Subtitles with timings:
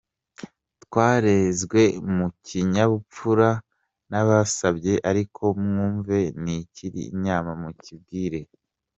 [0.83, 1.81] Twarezwe
[2.15, 3.49] mu kinyabupfura;
[4.09, 8.39] nabasabye ariko mwumve n’ikiri inyuma mukibwire.